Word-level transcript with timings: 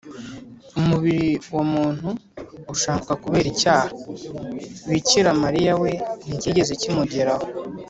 umubiri 0.79 1.29
wa 1.55 1.63
muntu 1.73 2.07
ushanguka 2.73 3.13
kubera 3.23 3.47
icyaha. 3.53 3.87
bikira 4.89 5.29
mariya 5.43 5.73
we 5.81 5.91
ntikigeze 6.25 6.73
kimugeraho 6.81 7.47